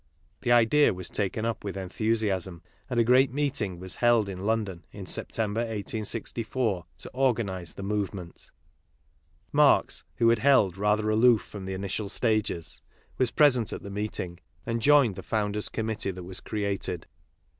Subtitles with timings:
[0.41, 4.83] The idea was taken up with enthusiasm and a great meeting was held in London
[4.91, 8.49] in September, 1864, to organize the movement.
[9.51, 12.81] Marx, who had held rather aloof from the initial stao es,
[13.19, 17.05] was present at the meeting, and joined the Founders' Com mittee that was created.